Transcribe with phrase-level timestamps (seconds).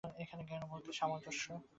[0.17, 1.45] এইখানেই জ্ঞান ও ভক্তির সামঞ্জস্য।